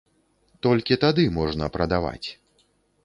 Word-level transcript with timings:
Толькі 0.65 0.97
тады 1.05 1.25
можна 1.37 1.69
прадаваць. 1.77 2.27